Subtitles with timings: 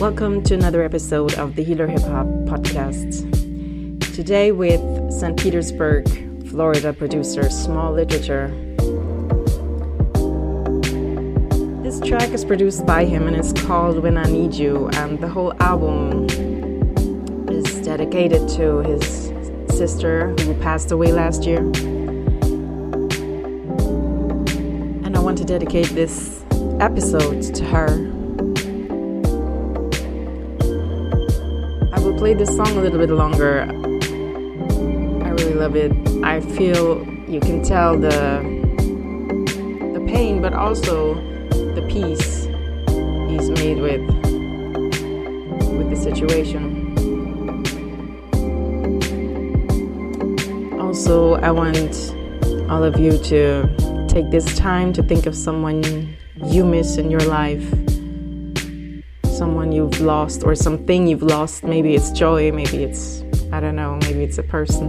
[0.00, 3.30] Welcome to another episode of the Healer Hip Hop Podcast.
[4.14, 4.80] Today, with
[5.12, 5.38] St.
[5.38, 6.08] Petersburg,
[6.48, 8.48] Florida producer Small Literature.
[11.82, 15.28] This track is produced by him and it's called When I Need You, and the
[15.28, 16.26] whole album
[17.50, 19.25] is dedicated to his
[19.76, 21.58] sister who passed away last year.
[25.04, 26.42] And I want to dedicate this
[26.80, 27.88] episode to her.
[31.92, 33.64] I will play this song a little bit longer.
[35.24, 35.92] I really love it.
[36.24, 38.40] I feel you can tell the
[39.92, 41.16] the pain, but also
[41.74, 42.46] the peace
[43.28, 44.00] he's made with
[45.76, 46.85] with the situation.
[51.06, 52.12] Also, I want
[52.68, 57.20] all of you to take this time to think of someone you miss in your
[57.20, 57.62] life
[59.24, 61.62] someone you've lost or something you've lost.
[61.62, 64.88] Maybe it's joy, maybe it's, I don't know, maybe it's a person.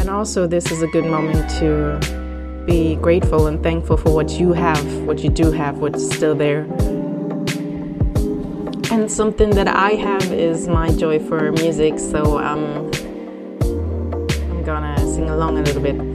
[0.00, 4.54] And also, this is a good moment to be grateful and thankful for what you
[4.54, 6.66] have, what you do have, what's still there.
[8.92, 12.90] And something that I have is my joy for music, so um,
[14.50, 16.11] I'm gonna sing along a little bit.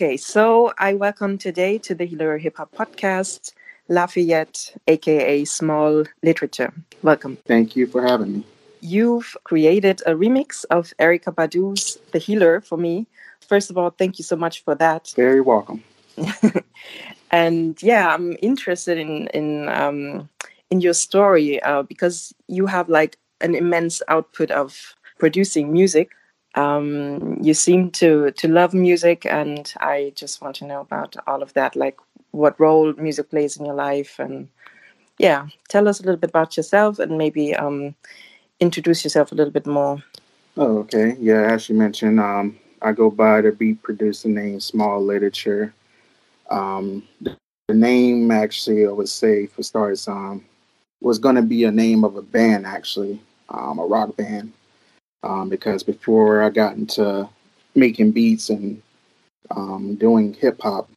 [0.00, 3.52] Okay, so I welcome today to the Healer Hip Hop Podcast,
[3.90, 6.72] Lafayette, aka Small Literature.
[7.02, 7.36] Welcome.
[7.44, 8.44] Thank you for having me.
[8.80, 13.08] You've created a remix of Erykah Badu's The Healer for me.
[13.46, 15.12] First of all, thank you so much for that.
[15.16, 15.84] Very welcome.
[17.30, 20.30] and yeah, I'm interested in in um,
[20.70, 26.12] in your story uh, because you have like an immense output of producing music
[26.54, 31.42] um, you seem to to love music, and I just want to know about all
[31.42, 31.98] of that, like
[32.32, 34.48] what role music plays in your life, and
[35.18, 37.94] yeah, tell us a little bit about yourself, and maybe um,
[38.58, 40.02] introduce yourself a little bit more.
[40.56, 41.16] Oh, okay.
[41.20, 45.72] Yeah, as you mentioned, um, I go by the beat producer name Small Literature.
[46.50, 47.36] Um, the,
[47.72, 50.44] name actually, I would say, for starters, um,
[51.00, 54.52] was going to be a name of a band, actually, um, a rock band
[55.22, 57.28] um, because before I got into
[57.74, 58.82] making beats and
[59.50, 60.88] um, doing hip hop,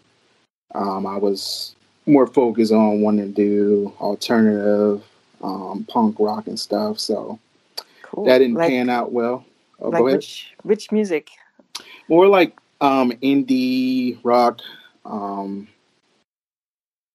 [0.76, 1.76] um, I was
[2.06, 5.04] more focused on wanting to do alternative
[5.42, 7.00] um, punk rock and stuff.
[7.00, 7.40] So
[8.02, 8.26] cool.
[8.26, 9.46] that didn't like, pan out well.
[9.80, 11.30] Oh, like which which music?
[12.08, 14.60] More like um, indie rock.
[15.06, 15.68] Um,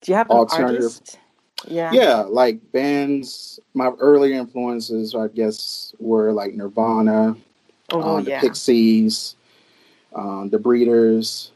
[0.02, 0.82] do you have an alternative?
[0.84, 1.18] Artist?
[1.66, 1.92] Yeah.
[1.92, 3.60] Yeah, like bands.
[3.74, 7.36] My earlier influences, I guess, were like Nirvana,
[7.90, 8.40] oh, um, the yeah.
[8.40, 9.36] Pixies,
[10.14, 11.52] um, the Breeders.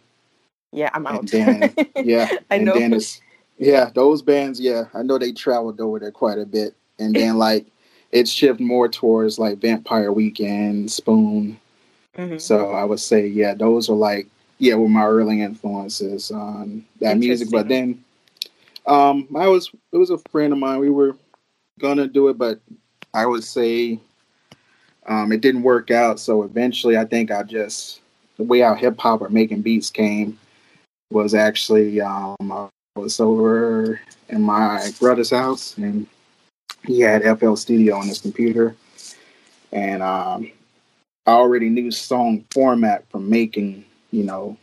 [0.72, 1.26] Yeah, I'm out.
[1.26, 2.98] Then, yeah, I know.
[3.58, 4.58] yeah, those bands.
[4.58, 7.66] Yeah, I know they traveled over there quite a bit, and then like
[8.10, 11.58] it shifted more towards like Vampire Weekend, Spoon.
[12.16, 12.38] Mm-hmm.
[12.38, 14.26] So I would say, yeah, those were like
[14.62, 17.48] yeah, were my early influences on that music.
[17.50, 18.04] But then
[18.86, 20.78] um, I was it was a friend of mine.
[20.78, 21.16] We were
[21.78, 22.60] gonna do it, but
[23.14, 24.00] I would say
[25.06, 26.20] um, it didn't work out.
[26.20, 28.00] So eventually, I think I just
[28.36, 30.38] the way our hip hop or making beats came
[31.10, 36.06] was actually um, I was over in my brother's house and
[36.86, 38.74] he had FL Studio on his computer,
[39.72, 40.50] and um,
[41.26, 44.56] I already knew song format from making you know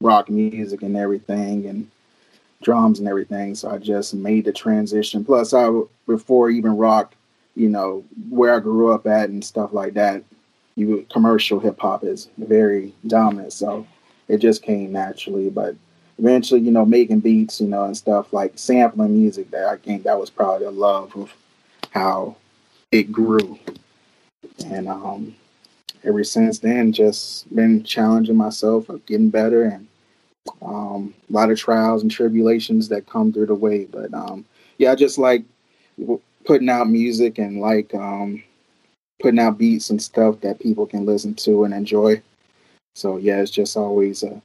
[0.00, 1.88] rock music and everything and
[2.62, 3.54] drums and everything.
[3.54, 5.24] So I just made the transition.
[5.24, 5.68] Plus, I
[6.06, 7.14] before even rock,
[7.54, 10.22] you know, where I grew up at and stuff like that.
[10.74, 13.86] You commercial hip hop is very dominant, so
[14.28, 15.50] it just came naturally.
[15.50, 15.76] But
[16.18, 19.50] eventually, you know, making beats, you know, and stuff like sampling music.
[19.50, 21.34] That I think that was probably the love of
[21.90, 22.36] how
[22.90, 23.58] it grew,
[24.64, 25.34] and um,
[26.04, 29.88] ever since then, just been challenging myself of getting better and
[30.60, 33.84] um, a lot of trials and tribulations that come through the way.
[33.84, 34.44] But um,
[34.78, 35.44] yeah, I just like
[36.44, 38.42] putting out music and like um,
[39.20, 42.22] putting out beats and stuff that people can listen to and enjoy.
[42.94, 44.40] So yeah, it's just always a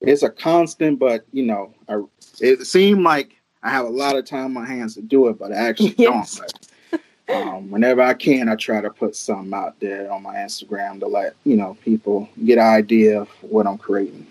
[0.00, 2.02] it's a constant, but you know, I,
[2.40, 5.38] it seemed like I have a lot of time on my hands to do it,
[5.38, 6.36] but I actually yes.
[6.36, 6.52] don't.
[6.52, 6.64] But,
[7.30, 11.06] um, whenever I can, I try to put something out there on my Instagram to
[11.06, 14.26] let you know people get an idea of what I'm creating.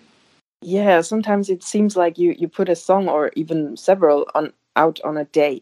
[0.67, 4.99] Yeah, sometimes it seems like you you put a song or even several on out
[5.05, 5.61] on a day.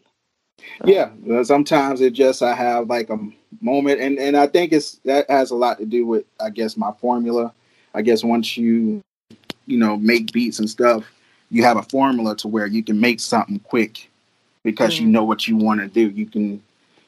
[0.84, 1.10] Yeah,
[1.44, 3.16] sometimes it just I have like a
[3.60, 6.76] moment, and and I think it's that has a lot to do with I guess
[6.76, 7.52] my formula.
[7.94, 9.00] I guess once you
[9.66, 11.04] you know make beats and stuff,
[11.50, 14.10] you have a formula to where you can make something quick
[14.64, 15.02] because mm.
[15.02, 16.10] you know what you want to do.
[16.10, 16.60] You can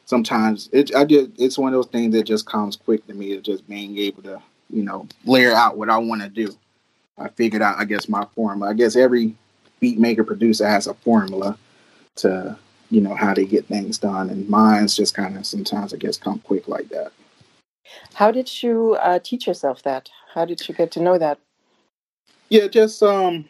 [0.04, 3.32] sometimes it I just it's one of those things that just comes quick to me.
[3.32, 4.40] Is just being able to
[4.70, 6.56] you know layer out what I want to do.
[7.18, 8.70] I figured out, I guess, my formula.
[8.70, 9.34] I guess every
[9.80, 11.58] beat maker producer has a formula
[12.16, 12.56] to,
[12.90, 14.30] you know, how they get things done.
[14.30, 17.12] And mine's just kind of sometimes, I guess, come quick like that.
[18.14, 20.10] How did you uh, teach yourself that?
[20.34, 21.38] How did you get to know that?
[22.50, 23.48] Yeah, just um,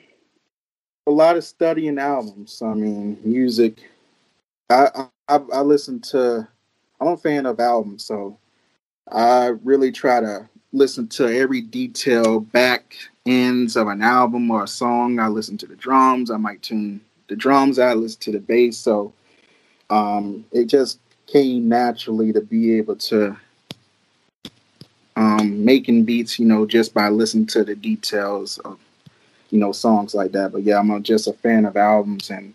[1.07, 2.63] a lot of studying albums.
[2.63, 3.83] I mean, music.
[4.71, 6.47] I, I I listen to.
[7.01, 8.39] I'm a fan of albums, so
[9.11, 12.97] I really try to listen to every detail back
[13.29, 15.19] ends of an album or a song.
[15.19, 16.31] I listen to the drums.
[16.31, 17.79] I might tune the drums.
[17.79, 18.79] I listen to the bass.
[18.79, 19.13] So
[19.91, 23.37] um, it just came naturally to be able to
[25.17, 28.79] um, making beats, you know, just by listening to the details of,
[29.51, 30.53] you know, songs like that.
[30.53, 32.31] But yeah, I'm just a fan of albums.
[32.31, 32.55] And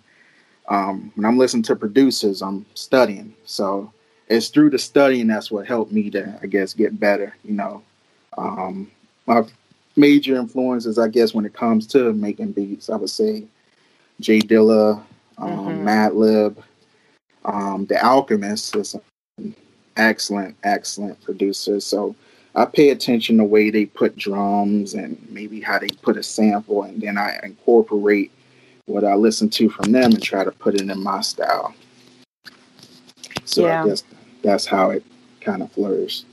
[0.69, 3.35] um, when I'm listening to producers, I'm studying.
[3.45, 3.93] So
[4.27, 7.83] it's through the studying that's what helped me to, I guess, get better, you know.
[8.37, 8.89] Um,
[9.95, 13.45] major influences, I guess, when it comes to making beats, I would say
[14.19, 15.01] J Dilla,
[15.37, 15.87] um, mm-hmm.
[15.87, 16.57] Madlib,
[17.45, 18.95] um, The Alchemist is
[19.37, 19.55] an
[19.97, 21.79] excellent, excellent producer.
[21.79, 22.15] So
[22.55, 26.23] I pay attention to the way they put drums and maybe how they put a
[26.23, 28.31] sample, and then I incorporate
[28.85, 31.73] what I listen to from them and try to put it in my style.
[33.45, 33.83] So yeah.
[33.83, 34.03] I guess
[34.43, 35.03] that's how it
[35.41, 36.25] kind of flourished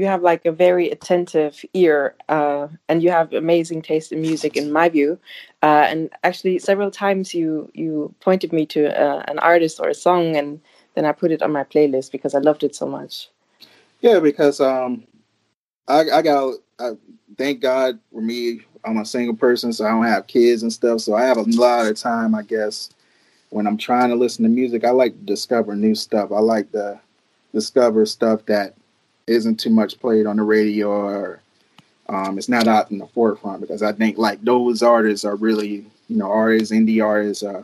[0.00, 4.56] you have like a very attentive ear uh, and you have amazing taste in music
[4.56, 5.18] in my view.
[5.62, 9.94] Uh, and actually several times you you pointed me to uh, an artist or a
[9.94, 10.58] song and
[10.94, 13.28] then i put it on my playlist because i loved it so much.
[14.00, 15.04] Yeah because um
[15.86, 16.92] i, I got I,
[17.36, 21.02] thank god for me i'm a single person so i don't have kids and stuff
[21.02, 22.88] so i have a lot of time i guess
[23.50, 24.84] when i'm trying to listen to music.
[24.84, 26.32] I like to discover new stuff.
[26.32, 27.00] I like to
[27.52, 28.74] discover stuff that
[29.30, 31.40] isn't too much played on the radio or
[32.08, 35.86] um, it's not out in the forefront because I think like those artists are really,
[36.08, 37.62] you know, artists, indie artists, uh,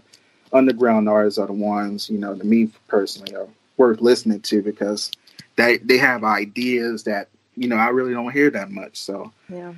[0.53, 5.11] underground artists are the ones, you know, to me personally are worth listening to because
[5.57, 8.99] they they have ideas that you know I really don't hear that much.
[8.99, 9.75] So yeah,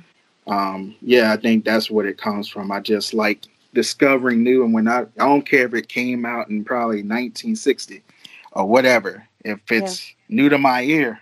[0.47, 2.71] um, yeah, I think that's what it comes from.
[2.71, 6.49] I just like discovering new, and when I I don't care if it came out
[6.49, 8.03] in probably 1960
[8.51, 10.15] or whatever, if it's yeah.
[10.35, 11.19] new to my ear,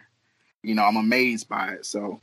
[0.67, 1.85] you know, I'm amazed by it.
[1.85, 2.19] So,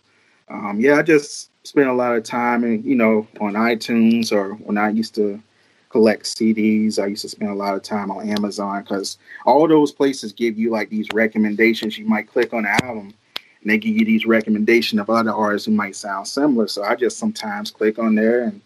[0.49, 4.55] um, yeah, I just spent a lot of time, and you know, on iTunes or
[4.55, 5.43] when I used to
[5.89, 9.93] collect CDs, I used to spend a lot of time on Amazon because all those
[9.93, 11.97] places give you like these recommendations.
[11.97, 13.15] You might click on an album,
[13.63, 16.69] and they give you these recommendations of other artists who might sound similar.
[16.69, 18.61] So I just sometimes click on there and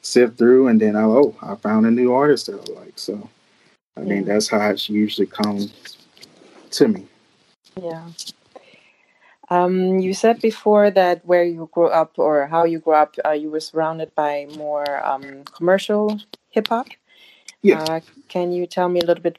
[0.00, 2.98] sift through, and then I oh, I found a new artist that I like.
[2.98, 3.28] So
[3.96, 4.06] I yeah.
[4.06, 5.98] mean, that's how it usually comes
[6.70, 7.06] to me.
[7.82, 8.08] Yeah.
[9.48, 13.30] Um, you said before that where you grew up or how you grew up, uh,
[13.30, 16.18] you were surrounded by more um, commercial
[16.50, 16.88] hip hop.
[17.62, 17.82] Yeah.
[17.82, 19.38] Uh, can you tell me a little bit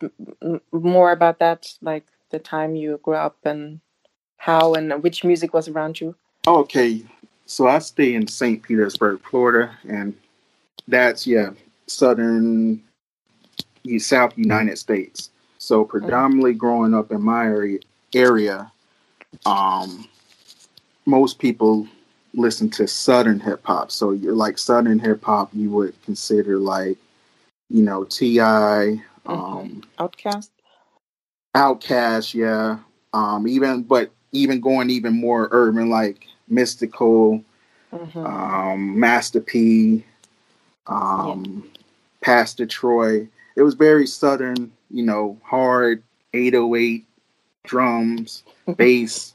[0.71, 3.79] more about that, like the time you grew up and
[4.37, 6.15] how and which music was around you?
[6.45, 7.03] Okay,
[7.45, 8.63] so I stay in St.
[8.63, 10.15] Petersburg, Florida, and
[10.87, 11.51] that's yeah,
[11.87, 12.81] southern,
[13.97, 15.31] South United States.
[15.57, 17.79] So predominantly growing up in my area,
[18.13, 18.71] area
[19.45, 20.07] um,
[21.05, 21.87] most people
[22.33, 23.91] listen to Southern hip hop.
[23.91, 26.97] So you're like Southern hip hop, you would consider like
[27.69, 29.31] you know, T.I., mm-hmm.
[29.31, 30.49] um, OutKast,
[31.55, 32.79] OutKast, yeah.
[33.13, 37.43] Um, even but even going even more urban, like Mystikal,
[37.91, 38.25] mm-hmm.
[38.25, 40.03] um, Master P,
[40.87, 41.81] um, yeah.
[42.21, 43.27] Pastor Troy.
[43.55, 46.03] It was very southern, you know, hard
[46.33, 47.06] 808
[47.67, 48.43] drums,
[48.75, 49.33] bass.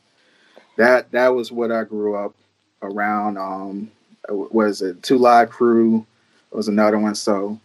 [0.76, 2.34] That that was what I grew up
[2.82, 3.38] around.
[3.38, 3.90] Um,
[4.28, 6.06] was it Two Live Crew?
[6.50, 7.14] Was another one.
[7.14, 7.58] So,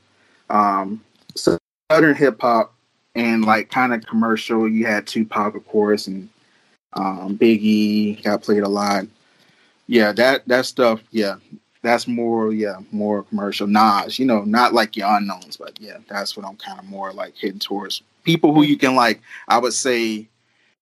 [0.50, 1.04] um,
[1.36, 1.58] so
[1.92, 2.74] southern hip hop
[3.16, 4.68] and like kind of commercial.
[4.70, 6.30] You had Tupac, of course, and
[6.94, 9.06] um, Biggie got played a lot.
[9.88, 11.02] Yeah, that that stuff.
[11.12, 11.36] Yeah,
[11.82, 12.54] that's more.
[12.54, 13.68] Yeah, more commercial.
[13.68, 17.12] Nas, you know, not like your unknowns, but yeah, that's what I'm kind of more
[17.12, 18.02] like hitting towards.
[18.24, 19.22] People who you can like.
[19.48, 20.28] I would say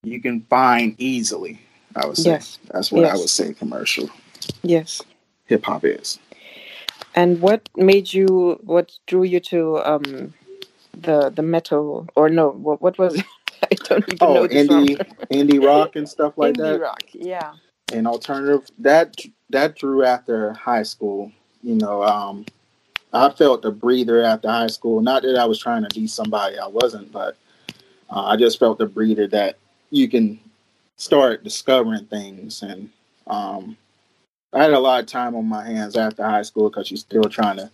[0.05, 1.59] you can find easily.
[1.95, 2.59] I would say yes.
[2.71, 3.13] that's what yes.
[3.13, 4.09] I would say commercial.
[4.63, 5.01] Yes.
[5.45, 6.19] Hip hop is.
[7.15, 8.59] And what made you?
[8.63, 10.33] What drew you to um,
[10.93, 12.07] the the metal?
[12.15, 12.49] Or no?
[12.49, 13.15] What what was?
[13.15, 13.25] It?
[13.71, 14.47] I don't even oh, know.
[14.47, 14.97] indie
[15.31, 16.79] indie rock and stuff like indie that.
[16.79, 17.53] Indie rock, yeah.
[17.93, 19.15] And alternative that
[19.49, 21.31] that drew after high school.
[21.63, 22.45] You know, um,
[23.13, 25.01] I felt a breather after high school.
[25.01, 27.37] Not that I was trying to be somebody I wasn't, but
[28.09, 29.57] uh, I just felt the breather that
[29.95, 30.39] you can
[30.97, 32.89] start discovering things and
[33.27, 33.77] um,
[34.53, 37.23] I had a lot of time on my hands after high school because you're still
[37.23, 37.69] trying to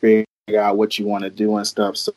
[0.00, 0.26] figure
[0.58, 1.96] out what you want to do and stuff.
[1.96, 2.12] So,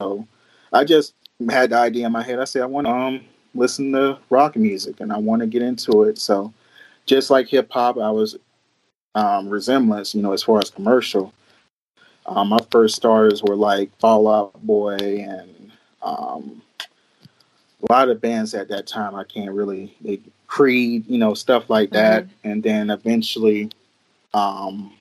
[0.00, 0.26] so,
[0.72, 1.14] I just
[1.48, 2.40] had the idea in my head.
[2.40, 3.20] I said I want to um,
[3.54, 6.18] listen to rock music and I want to get into it.
[6.18, 6.52] So
[7.06, 8.36] just like hip hop, I was
[9.14, 11.32] um, resemblance, you know, as far as commercial.
[12.26, 15.70] Um, my first stars were like Fall Out Boy and
[16.02, 16.62] um,
[17.88, 19.14] a lot of bands at that time.
[19.14, 22.24] I can't really they Creed, you know, stuff like that.
[22.24, 22.48] Mm-hmm.
[22.48, 23.70] And then eventually,
[24.34, 24.92] um,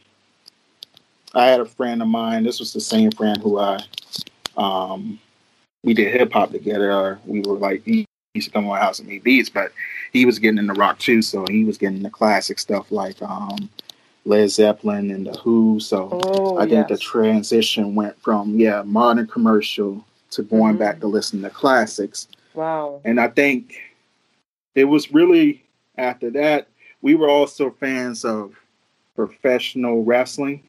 [1.36, 2.44] I had a friend of mine.
[2.44, 3.84] This was the same friend who I,
[4.58, 5.20] um,
[5.84, 7.20] we did hip hop together.
[7.26, 9.72] We were like, he used to come to my house and make beats, but
[10.12, 11.22] he was getting into rock too.
[11.22, 13.70] So he was getting the classic stuff like um,
[14.26, 15.80] Led Zeppelin and the Who.
[15.80, 16.98] So oh, I think yes.
[16.98, 20.80] the transition went from yeah modern commercial to going mm-hmm.
[20.80, 22.28] back to listening to classics.
[22.54, 23.02] Wow.
[23.04, 23.76] And I think
[24.76, 25.64] it was really
[25.98, 26.68] after that
[27.02, 28.56] we were also fans of
[29.16, 30.64] professional wrestling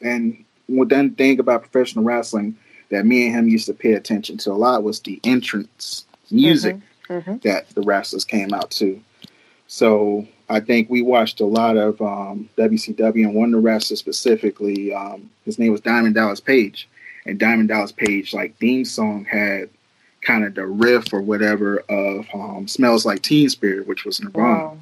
[0.00, 2.56] and one thing about professional wrestling
[2.90, 6.76] that me and him used to pay attention to a lot was the entrance music
[6.76, 7.14] mm-hmm.
[7.14, 7.36] Mm-hmm.
[7.38, 9.00] that the wrestlers came out to
[9.66, 13.98] so I think we watched a lot of um, WCW and one of the wrestlers
[13.98, 14.94] specifically.
[14.94, 16.88] Um, his name was Diamond Dallas Page,
[17.26, 19.68] and Diamond Dallas Page like theme song had
[20.28, 24.64] kind of the riff or whatever of um, "Smells Like Teen Spirit," which was Nirvana.
[24.64, 24.78] Wow.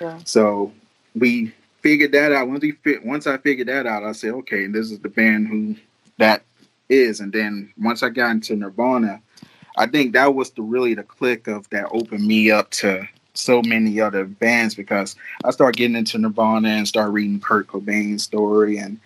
[0.00, 0.18] Yeah.
[0.24, 0.72] So
[1.14, 2.48] we figured that out.
[2.48, 5.46] Once we fit, once I figured that out, I said, okay, this is the band
[5.46, 5.76] who
[6.18, 6.42] that
[6.88, 7.20] is.
[7.20, 9.22] And then once I got into Nirvana,
[9.78, 13.62] I think that was the really the click of that opened me up to so
[13.62, 18.76] many other bands because I started getting into Nirvana and started reading Kurt Cobain's story
[18.76, 18.98] and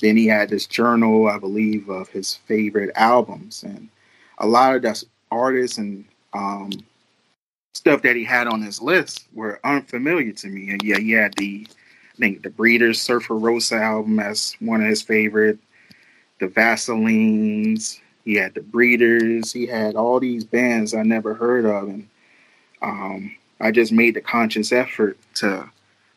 [0.00, 3.88] then he had this journal, I believe, of his favorite albums and
[4.38, 5.02] a lot of that
[5.32, 6.70] artists and um,
[7.74, 10.70] stuff that he had on his list were unfamiliar to me.
[10.70, 14.88] And yeah, he had the I think the Breeders Surfer Rosa album as one of
[14.88, 15.58] his favorite,
[16.38, 17.98] the Vaselines.
[18.24, 19.52] He had the Breeders.
[19.52, 22.08] He had all these bands I never heard of, and
[22.82, 25.68] um, I just made the conscious effort to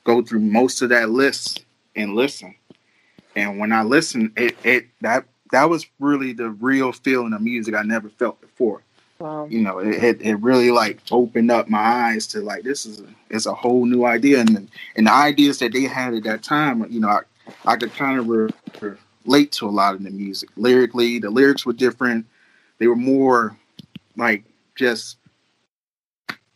[0.03, 1.63] go through most of that list
[1.95, 2.55] and listen.
[3.35, 7.73] And when I listened, it, it that that was really the real feeling of music
[7.73, 8.81] I never felt before.
[9.19, 9.47] Wow.
[9.49, 13.05] You know, it, it, really like opened up my eyes to like this is a,
[13.29, 16.85] it's a whole new idea and and the ideas that they had at that time.
[16.91, 17.21] You know, I
[17.63, 21.19] I could kind of re- relate to a lot of the music lyrically.
[21.19, 22.25] The lyrics were different.
[22.77, 23.57] They were more
[24.17, 24.43] like
[24.75, 25.17] just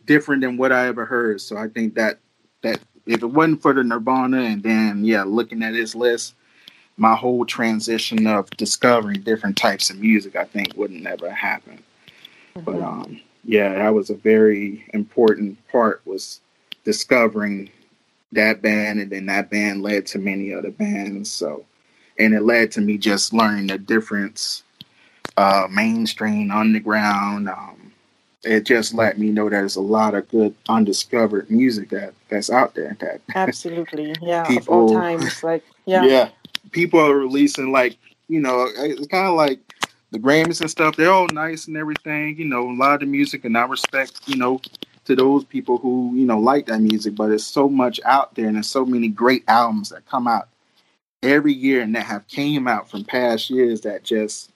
[0.06, 1.40] different than what I ever heard.
[1.40, 2.20] So I think that
[2.62, 6.36] that if it wasn't for the Nirvana and then yeah, looking at his list,
[6.98, 11.80] my whole transition of discovering different types of music, I think, wouldn't ever happen.
[12.56, 12.66] Mm-hmm.
[12.66, 16.42] But um, yeah, that was a very important part was
[16.84, 17.70] discovering
[18.32, 21.32] that band, and then that band led to many other bands.
[21.32, 21.66] So,
[22.18, 24.64] and it led to me just learning the difference,
[25.38, 27.50] uh, mainstream, underground.
[27.50, 27.94] Um,
[28.44, 32.50] it just let me know that there's a lot of good undiscovered music that that's
[32.50, 32.96] out there.
[33.00, 36.30] That absolutely, yeah, people, of all times, like yeah, yeah,
[36.72, 37.98] people are releasing like
[38.30, 39.60] you know, it's kind of like
[40.12, 43.06] the Grammys and stuff, they're all nice and everything, you know, a lot of the
[43.06, 44.60] music, and I respect, you know,
[45.06, 48.48] to those people who, you know, like that music, but there's so much out there
[48.48, 50.50] and there's so many great albums that come out
[51.22, 54.52] every year and that have came out from past years that just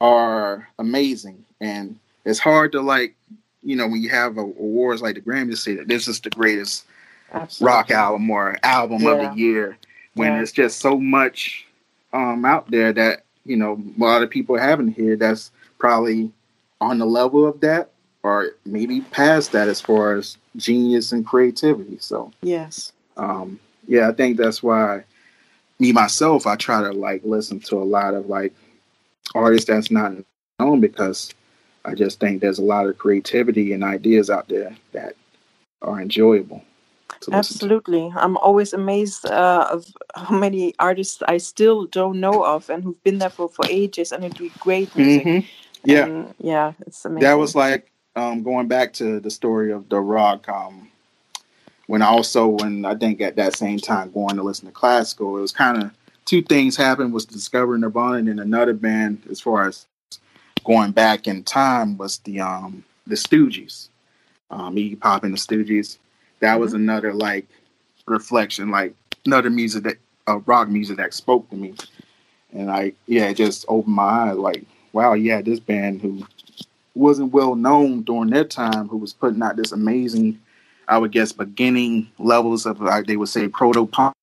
[0.00, 3.14] are amazing, and it's hard to like,
[3.62, 6.30] you know, when you have a, awards like the Grammys say that this is the
[6.30, 6.86] greatest
[7.32, 7.66] Absolutely.
[7.66, 9.10] rock album or album yeah.
[9.10, 9.78] of the year,
[10.14, 10.40] when yeah.
[10.42, 11.66] it's just so much
[12.12, 16.30] um, out there that you know a lot of people haven't here that's probably
[16.80, 17.90] on the level of that
[18.22, 21.98] or maybe past that as far as genius and creativity.
[21.98, 25.04] So yes, um, yeah, I think that's why
[25.78, 28.54] me myself I try to like listen to a lot of like
[29.34, 30.12] artists that's not
[30.58, 31.34] known because
[31.84, 35.16] I just think there's a lot of creativity and ideas out there that
[35.82, 36.62] are enjoyable.
[37.32, 42.82] Absolutely, I'm always amazed uh, of how many artists I still don't know of and
[42.82, 45.26] who've been there for, for ages and who do great music.
[45.26, 45.46] Mm-hmm.
[45.84, 47.22] Yeah, and, yeah, it's amazing.
[47.22, 50.48] That was like um, going back to the story of the rock.
[50.48, 50.90] Um,
[51.86, 55.36] when I also, when I think at that same time going to listen to classical,
[55.36, 55.90] it was kind of
[56.24, 59.86] two things happened: was discovering Nirvana, and then another band as far as
[60.64, 63.88] going back in time was the um the Stooges,
[64.50, 65.98] um, Iggy Pop and the Stooges.
[66.40, 66.60] That mm-hmm.
[66.60, 67.46] was another like
[68.06, 68.94] reflection, like
[69.24, 71.74] another music that uh, rock music that spoke to me,
[72.52, 74.36] and I yeah, it just opened my eyes.
[74.36, 76.26] Like wow, yeah, this band who
[76.94, 80.38] wasn't well known during their time, who was putting out this amazing,
[80.88, 84.14] I would guess, beginning levels of like they would say proto punk.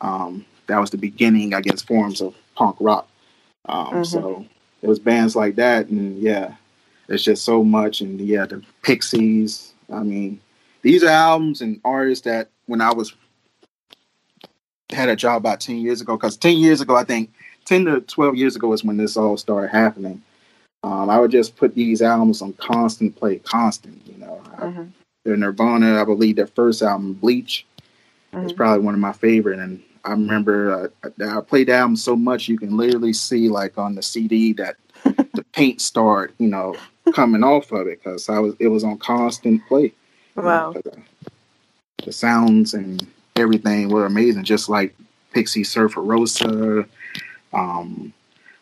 [0.00, 3.08] Um, that was the beginning, I guess, forms of punk rock.
[3.68, 4.02] Um, mm-hmm.
[4.04, 4.46] So
[4.82, 6.54] it was bands like that, and yeah,
[7.08, 8.00] it's just so much.
[8.00, 9.72] And yeah, the Pixies.
[9.92, 10.40] I mean,
[10.86, 13.12] these are albums and artists that when I was
[14.90, 17.32] had a job about ten years ago, because ten years ago, I think
[17.64, 20.22] ten to twelve years ago is when this all started happening.
[20.84, 24.00] Um, I would just put these albums on constant play, constant.
[24.06, 24.84] You know, mm-hmm.
[25.24, 27.66] their Nirvana, I believe their first album, Bleach,
[28.32, 28.46] mm-hmm.
[28.46, 29.58] is probably one of my favorite.
[29.58, 33.76] And I remember uh, I played the album so much you can literally see like
[33.76, 36.76] on the CD that the paint started, you know,
[37.12, 39.92] coming off of it because I was it was on constant play.
[40.36, 40.72] Wow.
[40.74, 41.00] You know, uh,
[42.04, 44.94] the sounds and everything were amazing, just like
[45.32, 46.86] Pixie Surfer Rosa,
[47.52, 48.12] um,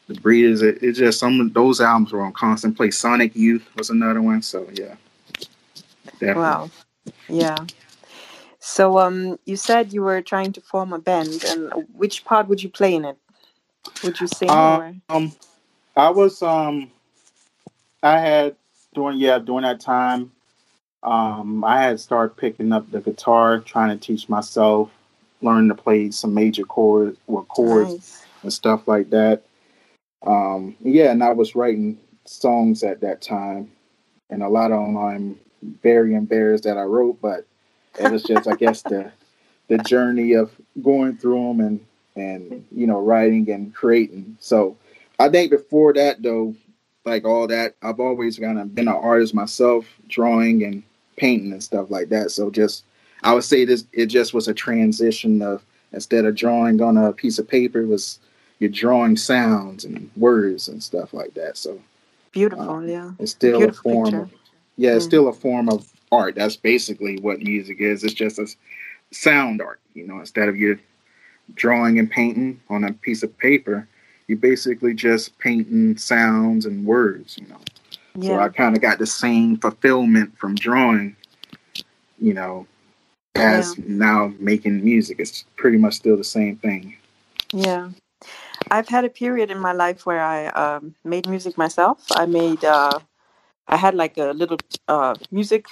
[0.09, 0.63] the Breeders.
[0.63, 2.91] It, it, just some of those albums were on constant play.
[2.91, 4.43] Sonic Youth was another one.
[4.43, 4.97] So yeah,
[6.19, 6.43] definitely.
[6.43, 6.71] Wow.
[7.29, 7.67] Yeah.
[8.61, 12.63] So um, you said you were trying to form a band, and which part would
[12.63, 13.19] you play in it?
[14.03, 14.51] Would you sing?
[14.51, 15.33] Um, um
[15.97, 16.91] I was um,
[18.03, 18.57] I had
[18.95, 20.33] during yeah during that time,
[21.05, 24.91] um, I had started picking up the guitar, trying to teach myself,
[25.43, 28.27] learn to play some major chords or chords nice.
[28.43, 29.43] and stuff like that.
[30.27, 33.71] Um, yeah, and I was writing songs at that time,
[34.31, 35.39] and a lot of them I'm
[35.83, 37.47] very embarrassed that I wrote, but
[38.01, 39.13] it was just, I guess, the
[39.69, 40.51] the journey of
[40.83, 41.87] going through them and
[42.17, 44.39] and you know writing and creating.
[44.41, 44.79] So
[45.19, 46.55] I think before that, though,
[47.05, 50.83] like all that, I've always kind of been an artist myself, drawing and
[51.17, 52.31] painting and stuff like that.
[52.31, 52.85] So just
[53.23, 57.13] I would say this, it just was a transition of instead of drawing on a
[57.13, 58.19] piece of paper, it was
[58.59, 61.57] you're drawing sounds and words and stuff like that.
[61.57, 61.81] So
[62.33, 63.13] beautiful, um, yeah.
[63.19, 64.31] It's still a, a form of
[64.77, 65.09] yeah, it's mm.
[65.09, 66.35] still a form of art.
[66.35, 68.05] That's basically what music is.
[68.05, 68.47] It's just a
[69.11, 70.79] sound art, you know, instead of you
[71.55, 73.87] drawing and painting on a piece of paper,
[74.27, 77.61] you're basically just painting sounds and words, you know.
[78.17, 78.37] Yeah.
[78.37, 81.17] So I kind of got the same fulfillment from drawing,
[82.19, 82.67] you know,
[83.35, 83.85] as yeah.
[83.89, 85.19] now making music.
[85.19, 86.97] It's pretty much still the same thing.
[87.53, 87.91] Yeah.
[88.71, 92.07] I've had a period in my life where I um, made music myself.
[92.13, 92.99] I made, uh,
[93.69, 95.67] I had like a little uh, music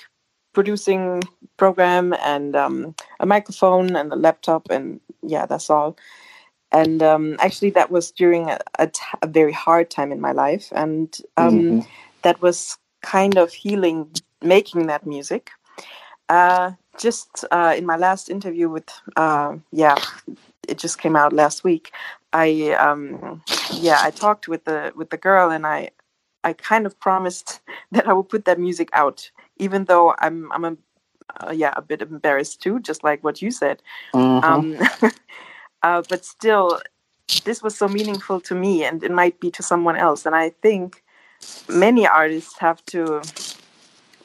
[0.52, 1.22] producing
[1.56, 5.96] program and um, a microphone and a laptop, and yeah, that's all.
[6.70, 10.32] And um, actually, that was during a, a, t- a very hard time in my
[10.32, 11.80] life, and um, mm-hmm.
[12.22, 14.10] That was kind of healing
[14.42, 15.50] making that music.
[16.28, 19.96] Uh, just uh, in my last interview with, uh, yeah,
[20.68, 21.92] it just came out last week.
[22.32, 23.42] I um
[23.74, 25.90] yeah, I talked with the with the girl and I
[26.44, 27.60] I kind of promised
[27.92, 30.76] that I would put that music out, even though I'm I'm a
[31.40, 33.82] uh, yeah a bit embarrassed too, just like what you said.
[34.14, 34.48] Uh-huh.
[34.48, 34.78] Um,
[35.82, 36.80] uh, but still,
[37.44, 40.26] this was so meaningful to me, and it might be to someone else.
[40.26, 41.01] And I think
[41.68, 43.22] many artists have to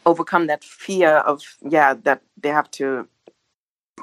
[0.06, 3.08] overcome that fear of yeah that they have to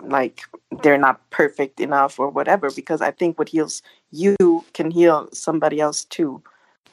[0.03, 0.43] like
[0.83, 5.81] they're not perfect enough or whatever because i think what heals you can heal somebody
[5.81, 6.43] else too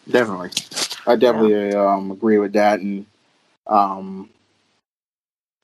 [0.10, 0.50] definitely
[1.06, 1.94] i definitely yeah.
[1.94, 3.06] um, agree with that and
[3.68, 4.30] um,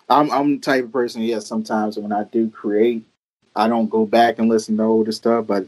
[0.09, 3.03] i'm i'm the type of person yes sometimes when i do create
[3.55, 5.65] i don't go back and listen to older stuff but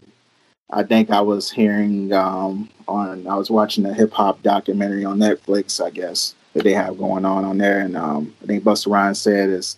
[0.72, 5.18] I think I was hearing um, on I was watching a hip hop documentary on
[5.18, 8.92] Netflix, I guess that they have going on on there, and um, I think Busta
[8.92, 9.78] Rhymes said is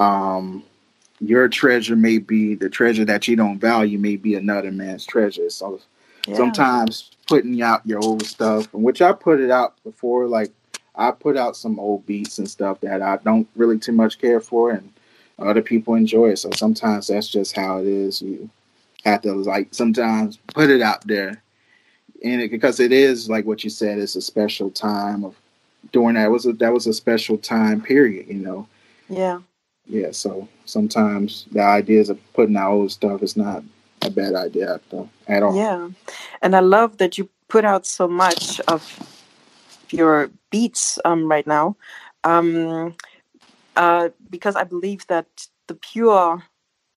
[0.00, 0.64] um,
[1.20, 5.50] your treasure may be the treasure that you don't value may be another man's treasure.
[5.50, 5.80] So
[6.26, 6.36] yeah.
[6.36, 10.50] sometimes putting out your old stuff, which I put it out before, like
[10.94, 14.40] I put out some old beats and stuff that I don't really too much care
[14.40, 14.92] for, and
[15.38, 16.38] other people enjoy it.
[16.38, 18.20] So sometimes that's just how it is.
[18.20, 18.50] You
[19.04, 21.42] have to like sometimes put it out there,
[22.22, 25.36] and it, because it is like what you said, it's a special time of
[25.92, 26.30] doing that.
[26.30, 28.66] Was a, that was a special time period, you know.
[29.08, 29.40] Yeah
[29.88, 33.62] yeah, so sometimes the ideas of putting out old stuff is not
[34.02, 34.80] a bad idea
[35.26, 35.56] at all.
[35.56, 35.88] Yeah,
[36.42, 38.84] and I love that you put out so much of
[39.90, 41.76] your beats um, right now,
[42.22, 42.94] um,
[43.76, 46.44] uh, because I believe that the pure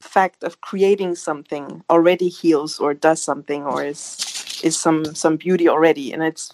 [0.01, 5.67] fact of creating something already heals or does something or is is some some beauty
[5.67, 6.53] already, and it's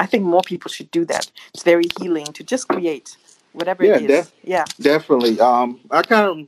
[0.00, 1.30] I think more people should do that.
[1.54, 3.16] It's very healing to just create
[3.52, 4.26] whatever yeah, it is.
[4.26, 5.40] Def- yeah, definitely.
[5.40, 6.46] Um, I kind of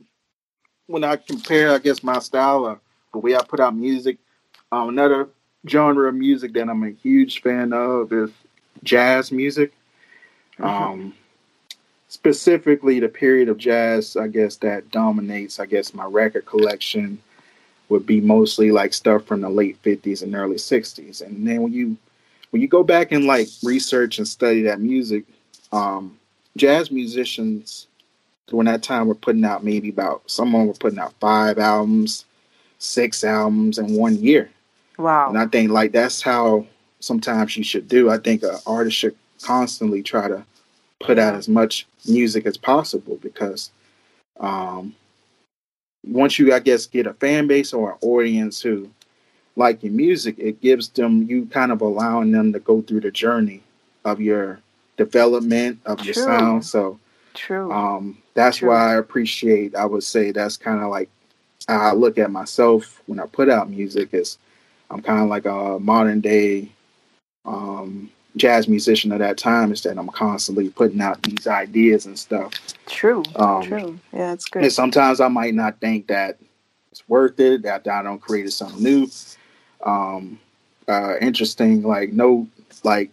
[0.87, 2.79] when I compare, I guess my style or
[3.13, 4.17] the way I put out music,
[4.71, 5.29] um, another
[5.67, 8.29] genre of music that I'm a huge fan of is
[8.83, 9.73] jazz music.
[10.59, 10.65] Mm-hmm.
[10.65, 11.13] Um,
[12.07, 15.59] specifically, the period of jazz, I guess that dominates.
[15.59, 17.19] I guess my record collection
[17.89, 21.71] would be mostly like stuff from the late 50s and early 60s and then when
[21.71, 21.95] you
[22.49, 25.23] when you go back and like research and study that music
[25.71, 26.17] um
[26.57, 27.85] jazz musicians
[28.47, 32.25] during that time were putting out maybe about someone were putting out five albums,
[32.77, 34.49] six albums in one year.
[34.97, 35.29] Wow.
[35.29, 36.65] And I think like that's how
[36.99, 38.09] sometimes you should do.
[38.09, 40.45] I think an artist should constantly try to
[40.99, 43.71] put out as much music as possible because
[44.39, 44.95] um,
[46.05, 48.89] once you I guess get a fan base or an audience who
[49.55, 53.11] like your music, it gives them you kind of allowing them to go through the
[53.11, 53.63] journey
[54.03, 54.59] of your
[54.97, 56.05] development of True.
[56.05, 56.65] your sound.
[56.65, 56.99] So
[57.33, 57.71] True.
[57.71, 58.69] Um, that's True.
[58.69, 59.75] why I appreciate.
[59.75, 61.09] I would say that's kind of like
[61.67, 64.09] I look at myself when I put out music.
[64.13, 64.37] Is
[64.89, 66.69] I'm kind of like a modern day
[67.45, 69.71] um, jazz musician of that time.
[69.71, 72.53] Is that I'm constantly putting out these ideas and stuff.
[72.87, 73.23] True.
[73.35, 73.99] Um, True.
[74.13, 74.63] Yeah, it's good.
[74.63, 76.37] And sometimes I might not think that
[76.91, 77.63] it's worth it.
[77.63, 79.09] That I don't create something new.
[79.83, 80.39] Um,
[80.87, 81.83] uh, interesting.
[81.83, 82.47] Like no,
[82.83, 83.11] like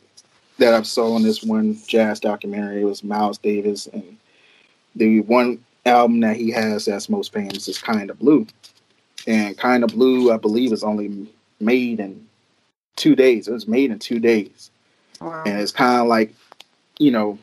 [0.58, 2.82] that I saw in this one jazz documentary.
[2.82, 4.16] It was Miles Davis, and
[4.94, 8.46] the one album that he has that's most famous is "Kind of Blue,"
[9.26, 11.28] and "Kind of Blue" I believe is only
[11.60, 12.26] made in
[12.96, 13.48] two days.
[13.48, 14.70] It was made in two days,
[15.22, 15.42] wow.
[15.46, 16.34] and it's kind of like
[16.98, 17.38] you know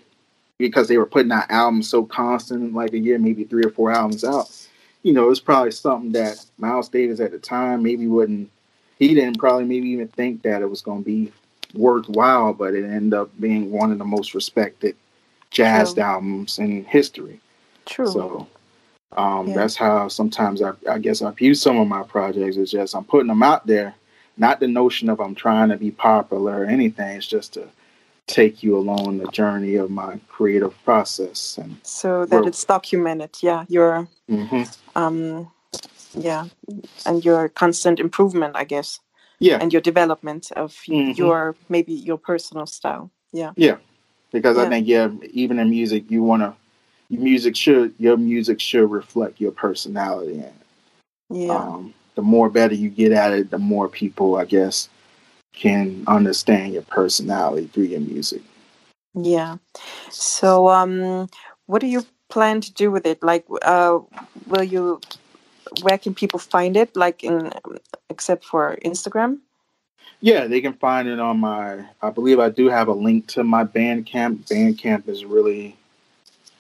[0.60, 3.92] because they were putting out albums so constant, like a year, maybe three or four
[3.92, 4.52] albums out.
[5.02, 8.52] You know, it's probably something that Miles Davis at the time maybe wouldn't.
[9.00, 11.32] He didn't probably maybe even think that it was going to be
[11.74, 14.98] worthwhile, but it ended up being one of the most respected
[15.50, 16.04] jazz True.
[16.04, 17.40] albums in history.
[17.86, 18.08] True.
[18.08, 18.48] So
[19.16, 19.56] um, yeah.
[19.56, 22.58] that's how sometimes I, I guess I view some of my projects.
[22.58, 23.96] It's just I'm putting them out there,
[24.40, 27.18] not the notion of I'm trying to be popular or anything.
[27.18, 27.68] It's just to
[28.28, 32.48] take you along the journey of my creative process and so that growth.
[32.48, 33.38] it's documented.
[33.42, 34.64] Yeah, your mm-hmm.
[34.96, 35.52] um,
[36.14, 36.46] yeah,
[37.06, 39.00] and your constant improvement, I guess
[39.40, 41.12] yeah and your development of mm-hmm.
[41.12, 43.78] your maybe your personal style yeah yeah
[44.32, 44.64] because yeah.
[44.64, 46.54] i think yeah even in music you want to
[47.10, 50.54] music should your music should reflect your personality and
[51.32, 54.90] yeah um, the more better you get at it the more people i guess
[55.54, 58.42] can understand your personality through your music
[59.14, 59.56] yeah
[60.10, 61.28] so um
[61.66, 63.98] what do you plan to do with it like uh
[64.48, 65.00] will you
[65.82, 66.96] where can people find it?
[66.96, 67.52] Like in
[68.10, 69.40] except for Instagram?
[70.22, 71.86] Yeah, they can find it on my.
[72.02, 74.48] I believe I do have a link to my Bandcamp.
[74.48, 75.78] Bandcamp is really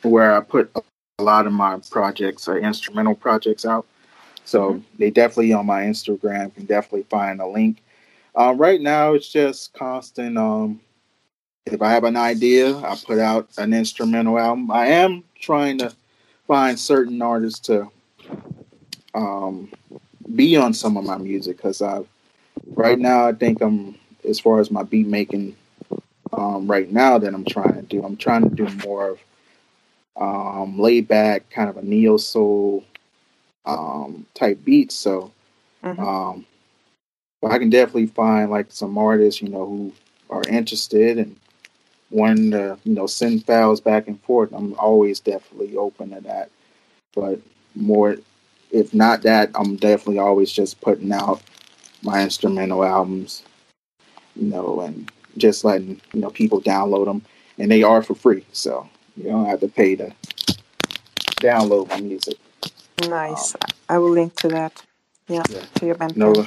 [0.02, 0.72] where I put
[1.18, 3.86] a lot of my projects or instrumental projects out.
[4.46, 4.84] So mm-hmm.
[4.98, 7.82] they definitely on my Instagram can definitely find a link.
[8.36, 10.38] Uh, right now, it's just constant.
[10.38, 10.80] Um,
[11.66, 14.72] if I have an idea, I put out an instrumental album.
[14.72, 15.94] I am trying to
[16.48, 17.92] find certain artists to
[19.14, 19.72] um,
[20.36, 22.02] be on some of my music because I
[22.74, 23.96] right now I think I'm
[24.28, 25.56] as far as my beat making
[26.34, 28.04] um, right now that I'm trying to do.
[28.04, 29.20] I'm trying to do more of
[30.16, 32.84] um, laid back, kind of a neo soul
[33.70, 34.96] um, type beats.
[34.96, 35.32] So,
[35.84, 36.02] mm-hmm.
[36.02, 36.46] um,
[37.42, 39.94] but I can definitely find like some artists, you know, who
[40.30, 41.36] are interested and
[42.12, 44.52] wanting to, you know, send files back and forth.
[44.54, 46.50] I'm always definitely open to that.
[47.14, 47.40] But
[47.76, 48.18] more
[48.72, 51.42] if not that, I'm definitely always just putting out
[52.02, 53.44] my instrumental albums,
[54.36, 57.24] you know, and just letting you know people download them,
[57.58, 60.14] and they are for free, so you don't have to pay to
[61.38, 62.38] download my music.
[63.08, 63.56] Nice.
[63.56, 64.84] Um, I will link to that.
[65.28, 65.64] Yeah, yeah.
[65.76, 66.18] to your Bandcamp.
[66.18, 66.46] No,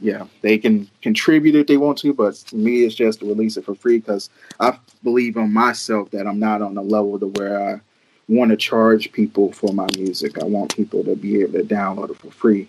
[0.00, 3.56] yeah, they can contribute if they want to, but for me, it's just to release
[3.56, 7.26] it for free because I believe on myself that I'm not on the level to
[7.26, 7.80] where I
[8.28, 10.40] want to charge people for my music.
[10.40, 12.68] I want people to be able to download it for free.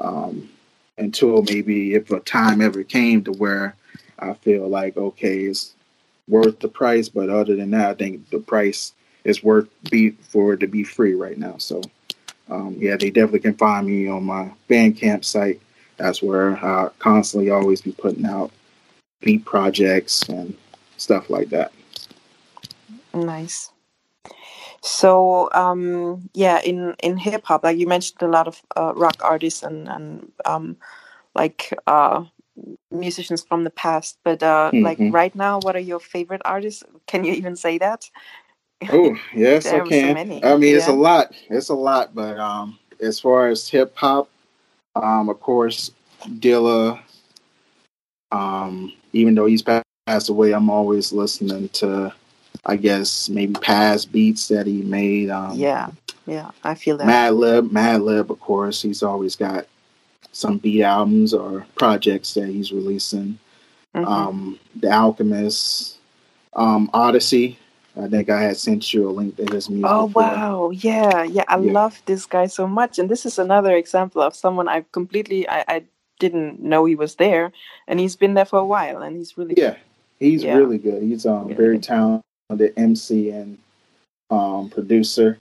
[0.00, 0.48] Um,
[0.96, 3.76] until maybe if a time ever came to where
[4.18, 5.74] I feel like okay, it's
[6.26, 8.92] worth the price, but other than that, I think the price
[9.24, 11.56] is worth be for it to be free right now.
[11.58, 11.82] So
[12.50, 15.60] um, yeah, they definitely can find me on my Bandcamp site.
[15.96, 18.50] That's where I constantly always be putting out
[19.20, 20.56] beat projects and
[20.96, 21.72] stuff like that.
[23.12, 23.70] Nice.
[24.80, 29.16] So um, yeah, in in hip hop, like you mentioned, a lot of uh, rock
[29.20, 30.76] artists and and um,
[31.34, 32.24] like uh,
[32.90, 34.18] musicians from the past.
[34.22, 34.84] But uh, mm-hmm.
[34.84, 36.84] like right now, what are your favorite artists?
[37.06, 38.08] Can you even say that?
[38.90, 40.14] Oh yes, I can.
[40.14, 40.76] So I mean, yeah.
[40.76, 41.32] it's a lot.
[41.50, 44.28] It's a lot, but um, as far as hip hop,
[44.94, 45.90] um, of course,
[46.24, 47.00] Dilla.
[48.30, 52.12] Um, even though he's passed away, I'm always listening to,
[52.66, 55.30] I guess maybe past beats that he made.
[55.30, 55.90] Um, yeah,
[56.26, 57.06] yeah, I feel that.
[57.06, 59.66] Madlib, Madlib, of course, he's always got
[60.32, 63.38] some beat albums or projects that he's releasing.
[63.94, 64.04] Mm-hmm.
[64.04, 65.96] Um, the Alchemist,
[66.54, 67.56] um, Oddisee.
[67.98, 69.90] I think I had sent you a link to his music.
[69.90, 71.44] Oh wow, yeah, yeah.
[71.48, 71.72] I yeah.
[71.72, 75.64] love this guy so much, and this is another example of someone I completely I,
[75.68, 75.84] I
[76.20, 77.52] didn't know he was there,
[77.86, 79.78] and he's been there for a while, and he's really yeah, good.
[80.20, 80.54] he's yeah.
[80.54, 81.02] really good.
[81.02, 81.82] He's um really very good.
[81.82, 83.58] talented MC and
[84.30, 85.38] um producer.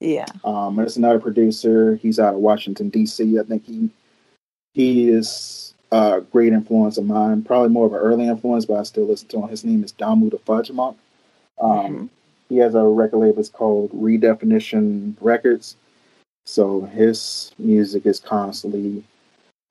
[0.00, 0.26] Yeah.
[0.44, 1.96] Um, there's another producer.
[1.96, 3.38] He's out of Washington D.C.
[3.38, 3.88] I think he
[4.74, 7.42] he is a great influence of mine.
[7.42, 9.48] Probably more of an early influence, but I still listen to him.
[9.48, 10.96] His name is Damu the Fudgemunk.
[11.60, 12.10] Um.
[12.48, 15.76] He has a record label it's called Redefinition Records.
[16.44, 19.02] So his music is constantly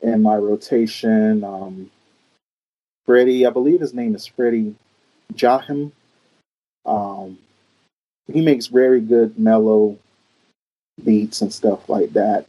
[0.02, 1.44] in my rotation.
[1.44, 1.90] Um,
[3.06, 4.76] Freddie, I believe his name is Freddie
[5.36, 5.94] Joachim.
[6.86, 7.38] Um,
[8.32, 9.98] he makes very good mellow
[11.04, 12.46] beats and stuff like that.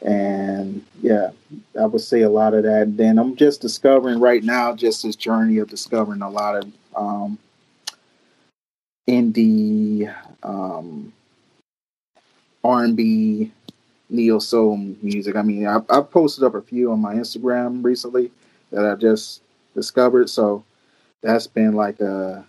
[0.00, 1.32] And yeah,
[1.78, 2.96] I would say a lot of that.
[2.96, 7.38] Then I'm just discovering right now, just this journey of discovering a lot of um,
[9.08, 11.12] indie, um,
[12.62, 13.50] R&B,
[14.10, 15.36] neo soul music.
[15.36, 18.30] I mean, I, I posted up a few on my Instagram recently
[18.70, 19.42] that I just
[19.74, 20.28] discovered.
[20.28, 20.64] So
[21.22, 22.44] that's been like a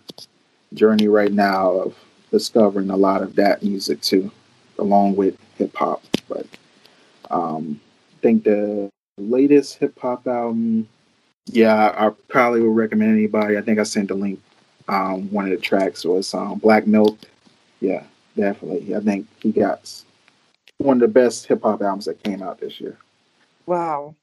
[0.74, 1.96] journey right now of
[2.30, 4.30] discovering a lot of that music too,
[4.78, 6.02] along with hip hop.
[6.28, 6.46] But
[7.30, 7.80] um,
[8.18, 10.88] I think the latest hip hop album,
[11.46, 13.56] yeah, I, probably would recommend anybody.
[13.56, 14.40] I think I sent the link.
[14.90, 17.16] Um, one of the tracks was um, Black Milk.
[17.80, 18.02] Yeah,
[18.36, 18.94] definitely.
[18.94, 19.88] I think he got
[20.78, 22.98] one of the best hip hop albums that came out this year.
[23.66, 24.16] Wow.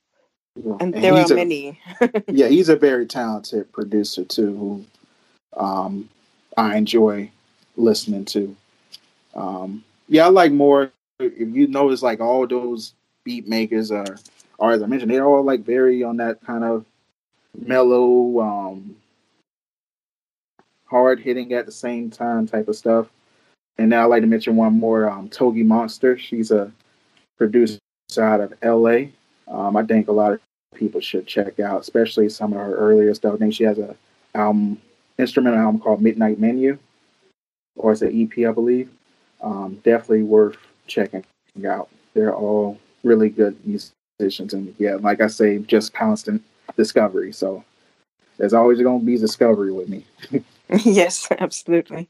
[0.55, 0.73] Yeah.
[0.81, 1.79] And, and there are a, many.
[2.27, 4.85] yeah, he's a very talented producer too, who
[5.55, 6.09] um,
[6.57, 7.31] I enjoy
[7.77, 8.53] listening to.
[9.35, 10.91] Um, yeah, I like more.
[11.19, 14.17] If you notice, like all those beat makers are,
[14.57, 16.85] or as I mentioned, they're all like very on that kind of
[17.55, 18.97] mellow, um,
[20.87, 23.07] hard hitting at the same time type of stuff.
[23.77, 26.17] And now I'd like to mention one more, um, Tokimonsta.
[26.17, 26.71] She's a
[27.37, 27.79] producer
[28.17, 29.09] out of LA.
[29.47, 30.39] Um, I think a lot of
[30.75, 33.35] people should check out, especially some of her earlier stuff.
[33.35, 33.95] I think she has a
[34.33, 34.81] album,
[35.17, 36.77] instrumental album called Midnight Menu,
[37.75, 38.89] or it's an EP, I believe.
[39.41, 41.23] Um, definitely worth checking
[41.65, 41.89] out.
[42.13, 46.43] They're all really good musicians, and yeah, like I say, just constant
[46.75, 47.31] discovery.
[47.31, 47.63] So
[48.37, 50.05] there's always going to be discovery with me.
[50.83, 52.09] yes, absolutely.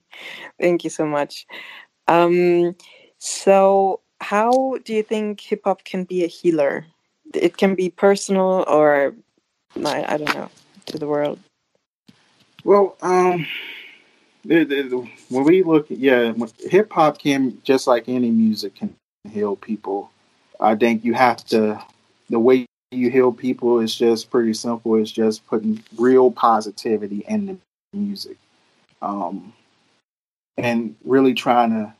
[0.60, 1.46] Thank you so much.
[2.08, 2.76] Um,
[3.20, 6.86] so, how do you think hip hop can be a healer?
[7.34, 9.14] It can be personal or,
[9.86, 10.50] I, I don't know,
[10.88, 11.40] to the world.
[12.64, 13.46] Well, um,
[14.44, 18.96] when we look, yeah, hip hop can just like any music can
[19.30, 20.10] heal people.
[20.60, 21.84] I think you have to.
[22.30, 24.96] The way you heal people is just pretty simple.
[24.96, 27.58] It's just putting real positivity in the
[27.94, 28.38] music
[29.02, 29.54] um,
[30.58, 31.94] and really trying to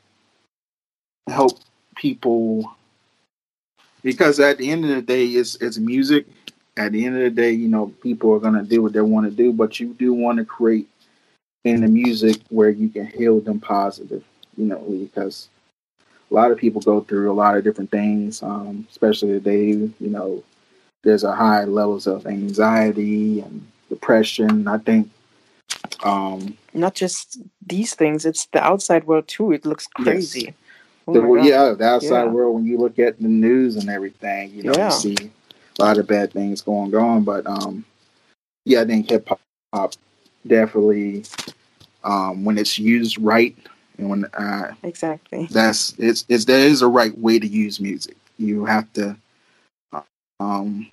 [1.32, 1.58] help
[1.96, 2.74] people
[4.02, 6.26] because at the end of the day it's it's music
[6.76, 9.00] at the end of the day you know people are going to do what they
[9.00, 10.88] want to do but you do want to create
[11.64, 14.24] in the music where you can heal them positive
[14.56, 15.48] you know because
[16.30, 19.92] a lot of people go through a lot of different things um, especially today you
[20.00, 20.42] know
[21.02, 24.68] there's a high levels of anxiety and depression.
[24.68, 25.10] I think
[26.02, 29.52] um, not just these things; it's the outside world too.
[29.52, 30.40] It looks crazy.
[30.40, 30.54] Yes.
[31.08, 32.30] Oh the, yeah, the outside yeah.
[32.30, 32.56] world.
[32.56, 34.86] When you look at the news and everything, you know, yeah.
[34.86, 35.30] you see
[35.78, 37.24] a lot of bad things going on.
[37.24, 37.84] But um,
[38.64, 39.28] yeah, I think hip
[39.72, 39.94] hop
[40.46, 41.24] definitely,
[42.04, 43.56] um, when it's used right,
[43.96, 48.16] and when uh, exactly that's it's it's there is a right way to use music.
[48.38, 49.16] You have to,
[50.40, 50.90] um,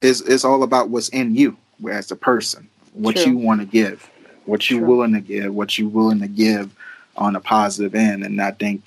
[0.00, 1.56] it's it's all about what's in you
[1.90, 3.32] as a person, what True.
[3.32, 4.08] you want to give,
[4.50, 6.70] what you're willing to give, what you're willing to give
[7.16, 8.82] on a positive end, and I think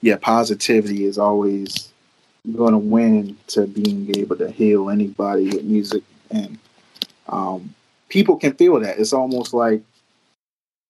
[0.00, 1.92] yeah, positivity is always
[2.54, 6.58] going to win to being able to heal anybody with music, and
[7.28, 7.74] um,
[8.08, 8.98] people can feel that.
[8.98, 9.82] It's almost like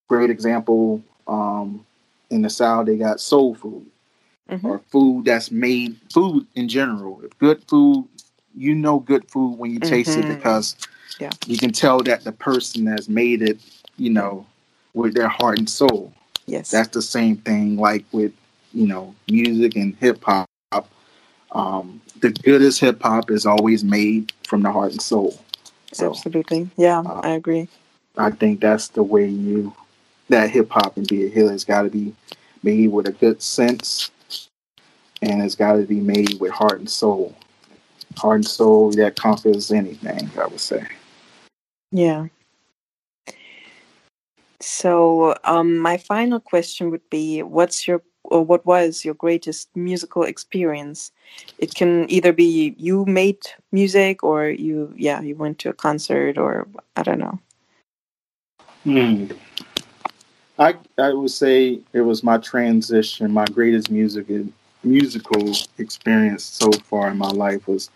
[0.08, 1.86] great example um,
[2.30, 2.86] in the South.
[2.86, 3.86] They got soul food
[4.50, 4.66] mm-hmm.
[4.66, 7.22] or food that's made food in general.
[7.38, 8.08] Good food,
[8.56, 9.88] you know, good food when you mm-hmm.
[9.88, 10.34] taste it mm-hmm.
[10.34, 10.76] because
[11.20, 11.30] yeah.
[11.46, 13.58] you can tell that the person has made it,
[13.98, 14.46] you know,
[14.94, 16.12] with their heart and soul.
[16.46, 17.76] Yes, that's the same thing.
[17.76, 18.32] Like with
[18.72, 20.48] you know, music and hip hop.
[21.52, 25.40] Um, the goodest hip hop is always made from the heart and soul.
[25.92, 27.68] So, Absolutely, yeah, uh, I agree.
[28.16, 29.74] I think that's the way you
[30.28, 32.14] that hip hop and be a healer has got to be
[32.62, 34.10] made with a good sense,
[35.22, 37.34] and it's got to be made with heart and soul.
[38.16, 40.30] Heart and soul that conquers anything.
[40.38, 40.86] I would say.
[41.90, 42.26] Yeah.
[44.60, 50.22] So, um, my final question would be: What's your or what was your greatest musical
[50.22, 51.12] experience?
[51.58, 53.38] It can either be you made
[53.72, 56.66] music or you yeah you went to a concert or
[56.96, 57.38] i don't know.
[58.84, 59.26] Hmm.
[60.58, 64.26] i i would say it was my transition my greatest music
[64.84, 67.90] musical experience so far in my life was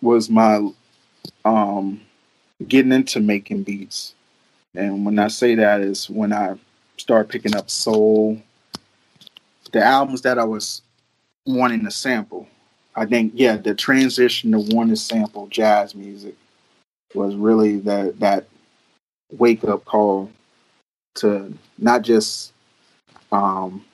[0.00, 0.70] was my
[1.44, 2.00] um
[2.68, 4.14] getting into making beats
[4.74, 6.54] and when i say that is when i
[6.96, 8.40] start picking up soul
[9.74, 10.80] the albums that I was
[11.44, 12.48] wanting to sample.
[12.96, 16.36] I think yeah, the transition to wanting to sample jazz music
[17.12, 18.46] was really that that
[19.32, 20.30] wake up call
[21.16, 22.52] to not just
[23.32, 23.84] um,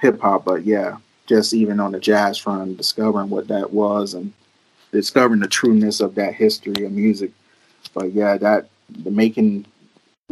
[0.00, 4.32] hip hop, but yeah, just even on the jazz front, discovering what that was and
[4.90, 7.30] discovering the trueness of that history of music.
[7.94, 9.66] But yeah, that the making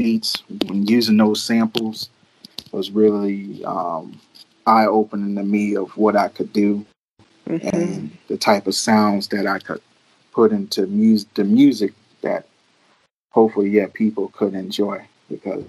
[0.00, 2.08] beats when using those samples
[2.72, 4.18] was really um,
[4.66, 6.86] eye opening to me of what I could do
[7.46, 7.68] mm-hmm.
[7.68, 9.82] and the type of sounds that I could
[10.32, 12.46] put into music, the music that
[13.30, 15.04] hopefully, yeah, people could enjoy.
[15.28, 15.64] Because,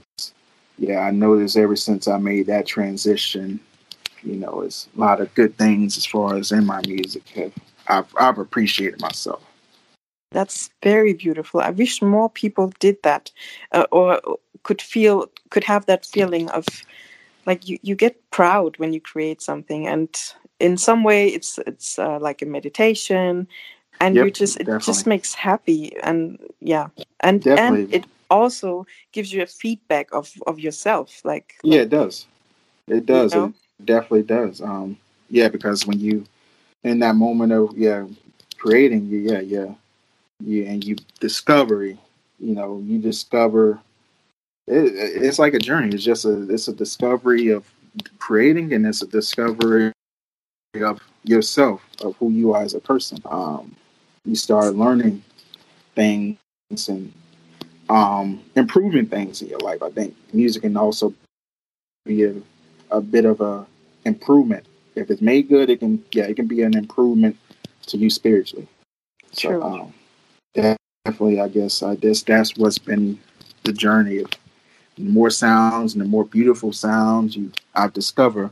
[0.77, 3.59] yeah, I noticed ever since I made that transition,
[4.23, 7.53] you know, it's a lot of good things as far as in my music have
[7.87, 9.43] I've, I've appreciated myself.
[10.31, 11.59] That's very beautiful.
[11.59, 13.31] I wish more people did that,
[13.73, 14.21] uh, or
[14.63, 16.65] could feel, could have that feeling of
[17.45, 20.09] like you, you get proud when you create something and
[20.59, 23.47] in some way it's it's uh, like a meditation
[23.99, 24.85] and yep, you just it definitely.
[24.85, 26.87] just makes happy and yeah
[27.21, 27.83] and definitely.
[27.83, 32.25] and it also gives you a feedback of of yourself like yeah it does
[32.87, 33.53] it does you know?
[33.79, 34.97] it definitely does um
[35.29, 36.23] yeah because when you
[36.83, 38.05] in that moment of yeah
[38.57, 39.73] creating you yeah yeah
[40.43, 41.97] yeah and you discovery
[42.39, 43.79] you know you discover
[44.67, 45.93] it, it's like a journey.
[45.93, 47.69] It's just a it's a discovery of
[48.19, 49.91] creating, and it's a discovery
[50.75, 53.19] of yourself, of who you are as a person.
[53.25, 53.75] Um,
[54.25, 55.23] you start learning
[55.95, 56.37] things
[56.87, 57.11] and
[57.89, 59.83] um, improving things in your life.
[59.83, 61.13] I think music can also
[62.05, 62.35] be a,
[62.91, 63.65] a bit of a
[64.05, 64.65] improvement.
[64.95, 67.37] If it's made good, it can yeah, it can be an improvement
[67.87, 68.67] to you spiritually.
[69.35, 69.59] True.
[69.59, 69.93] So um,
[71.05, 73.19] definitely, I guess I guess that's what's been
[73.63, 74.31] the journey of
[74.97, 78.51] the more sounds and the more beautiful sounds you I discover,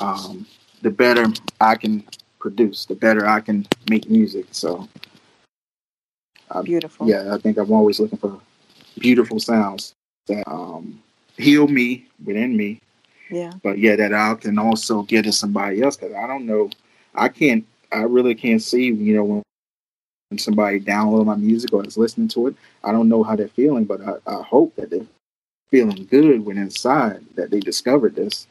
[0.00, 0.46] um,
[0.82, 1.26] the better
[1.60, 2.04] I can
[2.38, 4.46] produce, the better I can make music.
[4.50, 4.88] So
[6.50, 7.08] I, beautiful.
[7.08, 8.40] Yeah, I think I'm always looking for
[8.98, 9.94] beautiful sounds
[10.26, 11.02] that um,
[11.36, 12.80] heal me within me.
[13.30, 13.52] Yeah.
[13.62, 16.70] But yeah, that I can also get to somebody else because I don't know.
[17.14, 17.66] I can't.
[17.90, 18.86] I really can't see.
[18.86, 19.42] You know when
[20.38, 22.56] somebody download my music or is listening to it.
[22.84, 25.06] I don't know how they're feeling, but I, I hope that they're
[25.70, 28.46] feeling good when inside that they discovered this,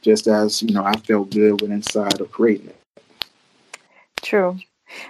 [0.00, 2.76] just as you know I felt good when inside of creating it.
[4.22, 4.58] True.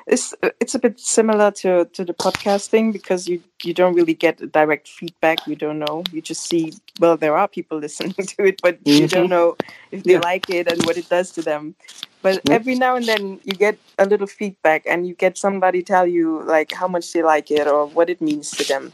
[0.07, 4.53] It's it's a bit similar to, to the podcasting because you you don't really get
[4.53, 5.47] direct feedback.
[5.47, 6.05] You don't know.
[6.13, 9.03] You just see well there are people listening to it, but mm-hmm.
[9.03, 9.31] you don't mm-hmm.
[9.31, 9.57] know
[9.91, 10.21] if they yeah.
[10.21, 11.75] like it and what it does to them.
[12.23, 16.07] but every now and then you get a little feedback and you get somebody tell
[16.07, 18.93] you like how much they like it or what it means to them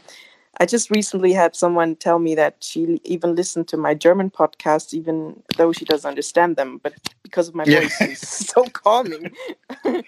[0.59, 4.93] i just recently had someone tell me that she even listened to my german podcast
[4.93, 6.93] even though she doesn't understand them but
[7.23, 7.81] because of my yeah.
[7.81, 9.31] voice it's so calming
[9.85, 10.03] i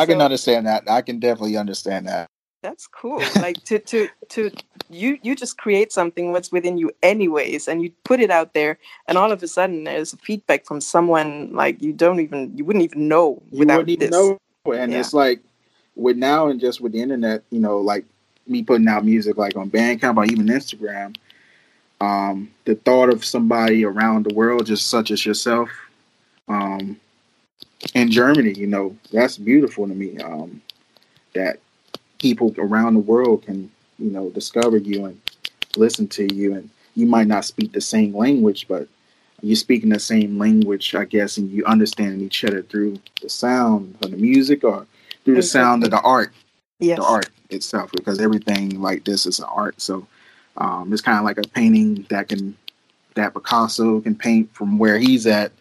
[0.00, 2.28] so, can understand that i can definitely understand that
[2.62, 4.50] that's cool like to to to
[4.90, 8.78] you you just create something what's within you anyways and you put it out there
[9.06, 12.84] and all of a sudden there's feedback from someone like you don't even you wouldn't
[12.84, 14.10] even know you without wouldn't this.
[14.10, 14.38] know
[14.72, 14.98] and yeah.
[14.98, 15.40] it's like
[15.94, 18.04] with now and just with the internet you know like
[18.46, 21.16] me putting out music like on bandcamp or even instagram
[22.00, 25.70] um the thought of somebody around the world just such as yourself
[26.48, 26.98] um
[27.94, 30.60] in germany you know that's beautiful to me um
[31.34, 31.58] that
[32.18, 35.20] people around the world can, you know, discover you and
[35.76, 36.54] listen to you.
[36.54, 38.88] And you might not speak the same language, but
[39.42, 43.96] you're speaking the same language, I guess, and you understanding each other through the sound
[44.02, 44.86] of the music or
[45.24, 46.32] through the sound of the art,
[46.80, 46.98] yes.
[46.98, 49.80] the art itself, because everything like this is an art.
[49.80, 50.06] So
[50.56, 52.56] um, it's kind of like a painting that can
[53.14, 55.52] that Picasso can paint from where he's at.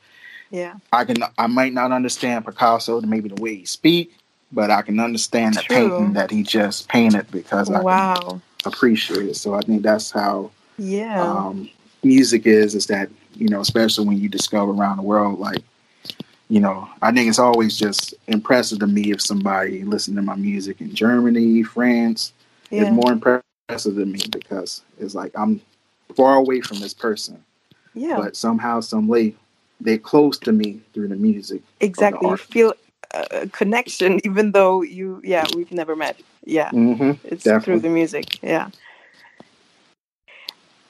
[0.51, 1.17] Yeah, I can.
[1.37, 4.15] I might not understand Picasso, maybe the way he speak,
[4.51, 8.41] but I can understand the painting that he just painted because I wow.
[8.65, 9.35] appreciate it.
[9.35, 11.69] So I think that's how yeah um,
[12.03, 12.75] music is.
[12.75, 15.59] Is that you know, especially when you discover around the world, like
[16.49, 20.35] you know, I think it's always just impressive to me if somebody listen to my
[20.35, 22.33] music in Germany, France.
[22.69, 22.83] Yeah.
[22.83, 25.61] It's more impressive to me because it's like I'm
[26.15, 27.43] far away from this person.
[27.93, 28.17] Yeah.
[28.17, 29.35] But somehow, some way,
[29.81, 31.61] they're close to me through the music.
[31.79, 32.29] Exactly.
[32.29, 32.73] You feel
[33.31, 36.19] a connection, even though you, yeah, we've never met.
[36.43, 37.63] Yeah, mm-hmm, it's definitely.
[37.63, 38.43] through the music.
[38.43, 38.69] Yeah.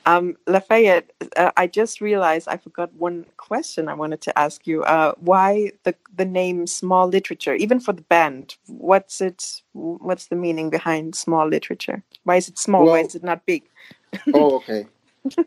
[0.06, 4.84] Um, Lafayette, uh, I just realized I forgot one question I wanted to ask you.
[4.84, 8.56] Uh, why the the name Small Literature, even for the band?
[8.68, 9.62] What's it?
[9.74, 12.04] What's the meaning behind Small Literature?
[12.24, 12.84] Why is it small?
[12.84, 13.64] Well, Why is it not big?
[14.34, 14.86] oh, okay.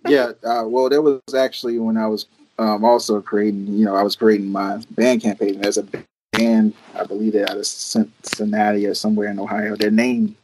[0.07, 0.33] Yeah.
[0.43, 2.27] Uh, well, that was actually when I was
[2.59, 3.69] um, also creating.
[3.69, 5.87] You know, I was creating my band campaign as a
[6.33, 9.77] band, I believe they're out of Cincinnati or somewhere in Ohio.
[9.77, 10.37] Their name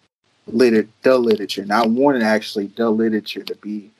[0.46, 1.62] liter the literature.
[1.62, 3.90] And I wanted actually the literature to be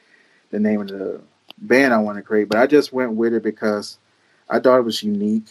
[0.54, 1.20] the name of the
[1.58, 3.98] band I want to create, but I just went with it because
[4.48, 5.48] I thought it was unique.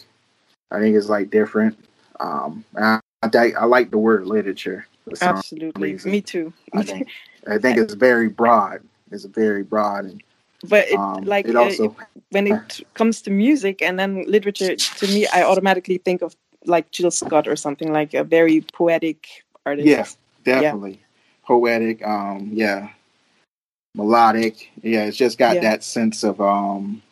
[0.70, 1.76] I think it's like different.
[2.20, 4.86] Um, I, I, I like the word literature.
[5.20, 6.54] Absolutely, me too.
[6.72, 7.08] I think
[7.46, 8.80] I think it's very broad.
[9.10, 10.22] It's very broad and
[10.66, 14.74] but it, um, like it also, uh, when it comes to music and then literature
[14.76, 16.34] to me i automatically think of
[16.64, 19.28] like jill scott or something like a very poetic
[19.66, 20.06] artist yeah
[20.42, 21.46] definitely yeah.
[21.46, 22.88] poetic um yeah
[23.94, 25.60] melodic yeah it's just got yeah.
[25.60, 27.02] that sense of um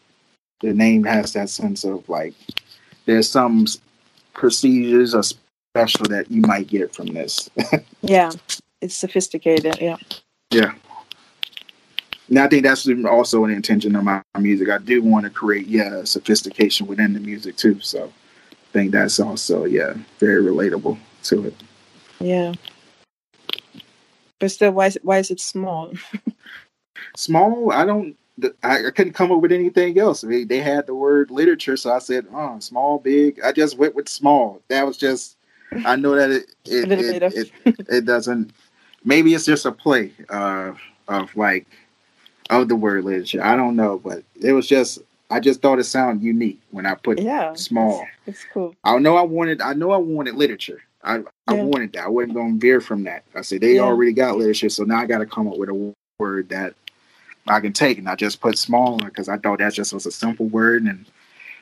[0.61, 2.35] the name has that sense of like
[3.07, 3.67] there's some
[4.35, 7.51] procedures or special that you might get from this
[8.03, 8.31] yeah
[8.81, 9.97] it's sophisticated yeah
[10.51, 10.73] yeah
[12.33, 14.71] and I think that's also an intention of my music.
[14.71, 17.79] I do want to create, yeah, sophistication within the music too.
[17.81, 18.11] So
[18.51, 21.55] I think that's also, yeah, very relatable to it.
[22.21, 22.55] Yeah.
[24.39, 25.93] But still, why is it, why is it small?
[27.17, 27.73] small?
[27.73, 28.17] I don't.
[28.63, 30.23] I, I, couldn't come up with anything else.
[30.23, 33.95] They, they had the word literature, so I said, "Oh, small, big." I just went
[33.95, 34.63] with small.
[34.69, 35.37] That was just.
[35.87, 38.53] I know that it it it, it, it, it doesn't.
[39.05, 40.73] Maybe it's just a play uh,
[41.09, 41.67] of like
[42.51, 43.43] of the word literature.
[43.43, 45.01] I don't know, but it was just
[45.31, 48.07] I just thought it sounded unique when I put yeah, small.
[48.27, 48.77] It's, cool.
[48.85, 50.83] I know I wanted I know I wanted literature.
[51.03, 51.25] I, yeah.
[51.49, 52.05] I wanted that.
[52.05, 53.25] I wasn't gonna veer from that.
[53.35, 53.81] I said they yeah.
[53.81, 56.75] already got literature, so now I gotta come up with a word that
[57.47, 60.13] I can take and I just put small because I thought that just was a
[60.13, 61.07] simple word and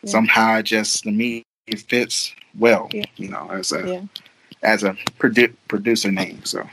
[0.02, 0.10] yeah.
[0.10, 4.06] somehow it just to me it fits well, you know, as a
[4.62, 6.44] as a produ- producer name.
[6.44, 6.68] So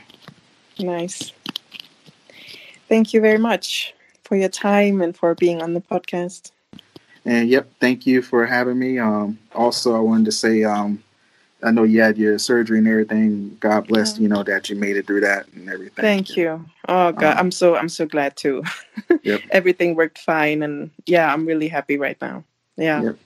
[0.78, 1.32] nice.
[2.88, 3.94] Thank you very much
[4.24, 6.52] for your time and for being on the podcast.
[7.24, 8.98] And yep, thank you for having me.
[8.98, 11.02] Um, also, I wanted to say, um,
[11.62, 13.56] I know you had your surgery and everything.
[13.60, 14.22] God bless yeah.
[14.22, 16.02] you know that you made it through that and everything.
[16.02, 16.64] Thank you.
[16.88, 18.62] Oh God, um, I'm so I'm so glad too.
[19.22, 19.42] yep.
[19.50, 22.44] Everything worked fine, and yeah, I'm really happy right now.
[22.76, 23.02] Yeah.
[23.02, 23.18] Yep.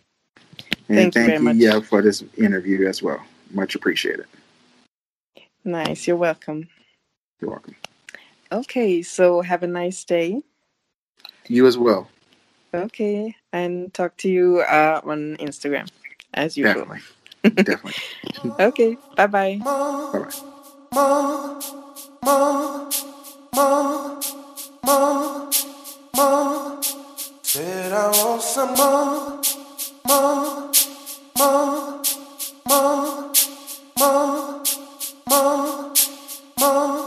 [0.89, 3.23] And thank, you, you yeah, for this interview as well.
[3.51, 4.27] Much appreciated.
[5.65, 6.07] Nice.
[6.07, 6.69] You're welcome.
[7.41, 7.77] You're welcome.
[8.51, 10.43] Okay, so have a nice day.
[11.49, 12.09] You as well.
[12.75, 15.89] Okay, and talk to you uh, on Instagram
[16.35, 16.75] as usual.
[16.75, 17.01] Definitely.
[17.43, 17.93] Definitely.
[18.61, 18.99] okay.
[19.17, 19.61] Bye bye.
[19.65, 20.33] Bye
[20.93, 21.63] bye.
[27.43, 29.41] Said I want some more,
[30.09, 30.71] more,
[31.39, 32.03] more,
[32.67, 33.33] more,
[33.99, 34.63] more,
[35.29, 35.93] more,
[36.59, 37.02] more.